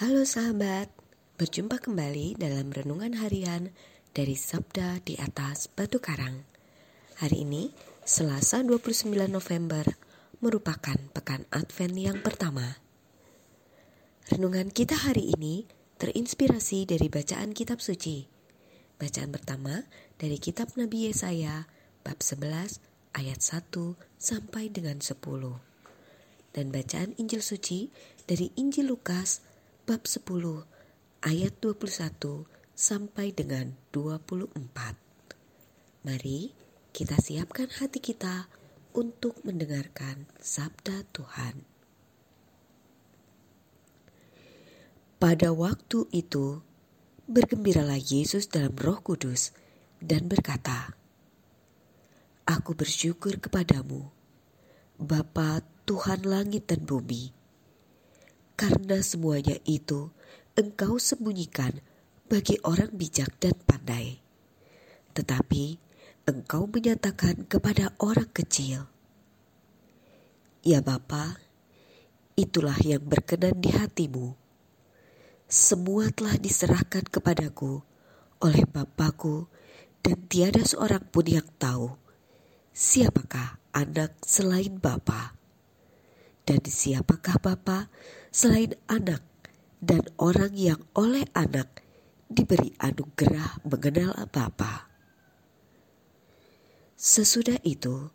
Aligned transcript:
Halo 0.00 0.24
sahabat, 0.24 0.88
berjumpa 1.36 1.76
kembali 1.76 2.40
dalam 2.40 2.72
renungan 2.72 3.20
harian 3.20 3.68
dari 4.16 4.32
Sabda 4.32 4.96
di 5.04 5.20
atas 5.20 5.68
Batu 5.68 6.00
Karang. 6.00 6.40
Hari 7.20 7.44
ini, 7.44 7.68
Selasa 8.00 8.64
29 8.64 9.12
November, 9.28 9.84
merupakan 10.40 10.96
pekan 11.12 11.44
Advent 11.52 12.00
yang 12.00 12.24
pertama. 12.24 12.80
Renungan 14.32 14.72
kita 14.72 14.96
hari 14.96 15.36
ini 15.36 15.68
terinspirasi 16.00 16.88
dari 16.88 17.12
bacaan 17.12 17.52
kitab 17.52 17.84
suci. 17.84 18.24
Bacaan 18.96 19.28
pertama 19.28 19.84
dari 20.16 20.40
kitab 20.40 20.72
Nabi 20.80 21.12
Yesaya 21.12 21.68
bab 22.00 22.24
11 22.24 22.80
ayat 23.20 23.40
1 23.44 23.68
sampai 24.16 24.72
dengan 24.72 25.04
10. 25.04 25.12
Dan 26.56 26.72
bacaan 26.72 27.12
Injil 27.20 27.44
suci 27.44 27.92
dari 28.24 28.48
Injil 28.56 28.88
Lukas 28.88 29.49
bab 29.90 30.06
10 30.06 30.22
ayat 31.26 31.58
21 31.58 32.46
sampai 32.78 33.34
dengan 33.34 33.74
24. 33.90 34.54
Mari 36.06 36.54
kita 36.94 37.18
siapkan 37.18 37.66
hati 37.66 37.98
kita 37.98 38.46
untuk 38.94 39.42
mendengarkan 39.42 40.30
sabda 40.38 41.02
Tuhan. 41.10 41.66
Pada 45.18 45.50
waktu 45.50 46.06
itu, 46.14 46.62
bergembiralah 47.26 47.98
Yesus 47.98 48.46
dalam 48.46 48.78
Roh 48.78 49.02
Kudus 49.02 49.50
dan 49.98 50.30
berkata, 50.30 50.94
Aku 52.46 52.78
bersyukur 52.78 53.42
kepadamu, 53.42 54.06
Bapa 55.02 55.66
Tuhan 55.82 56.22
langit 56.22 56.70
dan 56.70 56.86
bumi, 56.86 57.39
karena 58.60 59.00
semuanya 59.00 59.56
itu 59.64 60.12
engkau 60.52 61.00
sembunyikan 61.00 61.80
bagi 62.28 62.60
orang 62.60 62.92
bijak 62.92 63.32
dan 63.40 63.56
pandai. 63.64 64.20
Tetapi 65.16 65.80
engkau 66.28 66.68
menyatakan 66.68 67.48
kepada 67.48 67.96
orang 67.96 68.28
kecil. 68.28 68.84
Ya 70.60 70.84
Bapa, 70.84 71.40
itulah 72.36 72.76
yang 72.84 73.00
berkenan 73.00 73.56
di 73.64 73.72
hatimu. 73.72 74.36
Semua 75.48 76.12
telah 76.12 76.36
diserahkan 76.36 77.08
kepadaku 77.08 77.80
oleh 78.44 78.68
Bapakku 78.68 79.48
dan 80.04 80.20
tiada 80.28 80.60
seorang 80.60 81.08
pun 81.08 81.24
yang 81.24 81.48
tahu 81.56 81.96
siapakah 82.76 83.56
anak 83.72 84.20
selain 84.20 84.76
Bapa 84.76 85.32
dan 86.44 86.60
siapakah 86.60 87.40
Bapa 87.40 87.88
selain 88.30 88.78
anak 88.86 89.26
dan 89.82 90.06
orang 90.18 90.54
yang 90.54 90.78
oleh 90.94 91.26
anak 91.34 91.82
diberi 92.30 92.70
anugerah 92.78 93.58
mengenal 93.66 94.14
Bapa. 94.30 94.86
Sesudah 96.94 97.58
itu, 97.66 98.14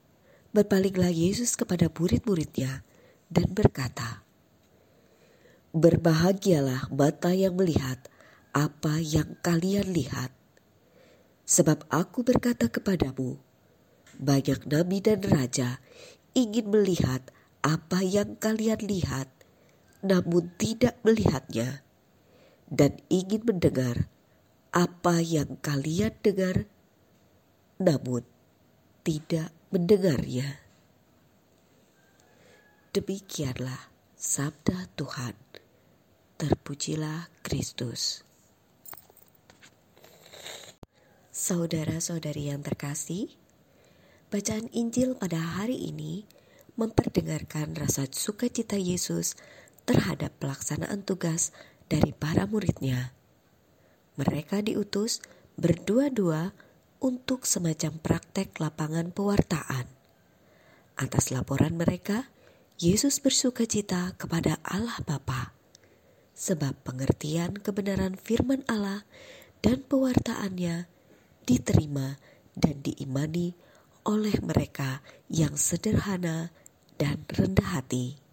berpalinglah 0.56 1.12
Yesus 1.12 1.60
kepada 1.60 1.92
murid-muridnya 1.92 2.88
dan 3.28 3.52
berkata, 3.52 4.24
Berbahagialah 5.76 6.88
mata 6.96 7.36
yang 7.36 7.60
melihat 7.60 8.00
apa 8.56 9.04
yang 9.04 9.36
kalian 9.44 9.92
lihat. 9.92 10.32
Sebab 11.44 11.84
aku 11.92 12.24
berkata 12.24 12.72
kepadamu, 12.72 13.36
banyak 14.16 14.64
nabi 14.72 15.04
dan 15.04 15.20
raja 15.28 15.84
ingin 16.32 16.72
melihat 16.72 17.20
apa 17.60 18.00
yang 18.00 18.40
kalian 18.40 18.80
lihat, 18.80 19.28
namun 20.06 20.54
tidak 20.62 21.02
melihatnya, 21.02 21.82
dan 22.70 23.02
ingin 23.10 23.42
mendengar 23.42 24.06
apa 24.70 25.18
yang 25.18 25.58
kalian 25.66 26.14
dengar, 26.22 26.70
namun 27.82 28.22
tidak 29.02 29.50
mendengarnya. 29.74 30.62
Demikianlah 32.94 33.90
sabda 34.14 34.94
Tuhan. 34.94 35.34
Terpujilah 36.36 37.32
Kristus. 37.42 38.22
Saudara-saudari 41.32 42.52
yang 42.52 42.60
terkasih, 42.64 43.32
bacaan 44.28 44.68
Injil 44.76 45.16
pada 45.16 45.40
hari 45.40 45.80
ini 45.92 46.28
memperdengarkan 46.76 47.76
rasa 47.76 48.08
sukacita 48.12 48.76
Yesus 48.76 49.36
terhadap 49.86 50.34
pelaksanaan 50.42 51.06
tugas 51.06 51.54
dari 51.88 52.12
para 52.12 52.50
muridnya. 52.50 53.14
Mereka 54.18 54.66
diutus 54.66 55.22
berdua-dua 55.56 56.52
untuk 57.00 57.46
semacam 57.46 58.02
praktek 58.02 58.58
lapangan 58.58 59.14
pewartaan. 59.14 59.86
Atas 60.96 61.30
laporan 61.30 61.76
mereka, 61.76 62.32
Yesus 62.80 63.22
bersukacita 63.24 64.16
kepada 64.20 64.60
Allah 64.64 65.00
Bapa, 65.04 65.56
sebab 66.36 66.76
pengertian 66.84 67.56
kebenaran 67.60 68.20
firman 68.20 68.64
Allah 68.68 69.08
dan 69.64 69.84
pewartaannya 69.84 70.88
diterima 71.46 72.20
dan 72.56 72.80
diimani 72.84 73.56
oleh 74.08 74.36
mereka 74.44 75.04
yang 75.28 75.56
sederhana 75.60 76.52
dan 76.96 77.28
rendah 77.28 77.80
hati. 77.80 78.25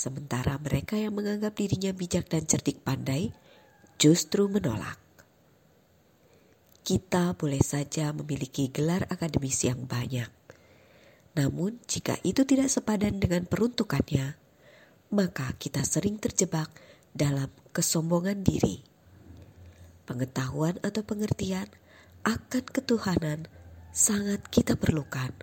Sementara 0.00 0.56
mereka 0.56 0.96
yang 0.96 1.12
menganggap 1.12 1.60
dirinya 1.60 1.92
bijak 1.92 2.32
dan 2.32 2.48
cerdik 2.48 2.80
pandai 2.80 3.36
justru 4.00 4.48
menolak. 4.48 4.96
Kita 6.80 7.36
boleh 7.36 7.60
saja 7.60 8.08
memiliki 8.16 8.72
gelar 8.72 9.04
akademis 9.12 9.60
yang 9.68 9.84
banyak. 9.84 10.32
Namun 11.36 11.84
jika 11.84 12.16
itu 12.24 12.48
tidak 12.48 12.72
sepadan 12.72 13.20
dengan 13.20 13.44
peruntukannya, 13.44 14.40
maka 15.12 15.52
kita 15.60 15.84
sering 15.84 16.16
terjebak 16.16 16.72
dalam 17.12 17.52
kesombongan 17.76 18.40
diri. 18.40 18.80
Pengetahuan 20.08 20.80
atau 20.80 21.04
pengertian 21.04 21.68
akan 22.24 22.64
ketuhanan 22.72 23.52
sangat 23.92 24.48
kita 24.48 24.80
perlukan. 24.80 25.36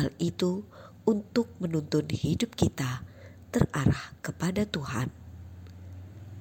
Hal 0.00 0.16
itu 0.16 0.64
untuk 1.04 1.52
menuntun 1.60 2.08
hidup 2.08 2.56
kita 2.56 3.12
terarah 3.54 4.18
kepada 4.18 4.66
Tuhan. 4.66 5.14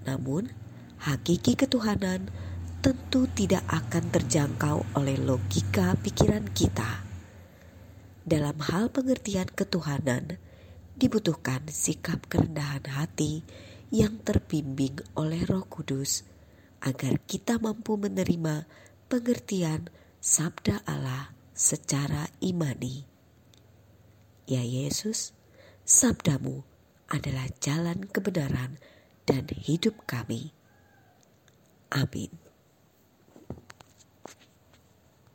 Namun, 0.10 0.50
hakiki 0.98 1.54
ketuhanan 1.54 2.34
tentu 2.82 3.30
tidak 3.30 3.62
akan 3.70 4.10
terjangkau 4.10 4.82
oleh 4.98 5.22
logika 5.22 5.94
pikiran 6.02 6.50
kita. 6.58 7.06
Dalam 8.26 8.58
hal 8.66 8.90
pengertian 8.90 9.46
ketuhanan, 9.46 10.42
dibutuhkan 10.98 11.70
sikap 11.70 12.26
kerendahan 12.26 12.82
hati 12.90 13.46
yang 13.94 14.18
terbimbing 14.26 14.98
oleh 15.14 15.46
Roh 15.46 15.70
Kudus 15.70 16.26
agar 16.82 17.22
kita 17.30 17.62
mampu 17.62 17.94
menerima 17.94 18.66
pengertian 19.06 19.94
sabda 20.18 20.82
Allah 20.90 21.30
secara 21.54 22.26
imani. 22.42 23.06
Ya 24.50 24.66
Yesus, 24.66 25.32
sabdamu 25.86 26.73
adalah 27.14 27.46
jalan 27.62 28.10
kebenaran 28.10 28.82
dan 29.30 29.46
hidup 29.54 30.10
kami. 30.10 30.50
Amin. 31.94 32.43